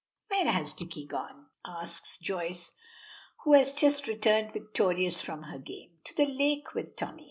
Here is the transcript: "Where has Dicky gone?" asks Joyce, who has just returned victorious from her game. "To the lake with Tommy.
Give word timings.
"Where 0.29 0.51
has 0.51 0.73
Dicky 0.73 1.05
gone?" 1.05 1.49
asks 1.63 2.17
Joyce, 2.17 2.73
who 3.43 3.53
has 3.53 3.71
just 3.71 4.07
returned 4.07 4.51
victorious 4.51 5.21
from 5.21 5.43
her 5.43 5.59
game. 5.59 5.91
"To 6.05 6.15
the 6.17 6.25
lake 6.25 6.73
with 6.73 6.95
Tommy. 6.95 7.19